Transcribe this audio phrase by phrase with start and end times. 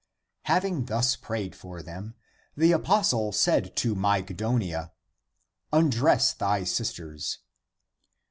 [0.45, 2.15] Having thus prayed for them,
[2.57, 4.93] the apostle said to Mygdonia,"
[5.71, 7.37] Undress thy sisters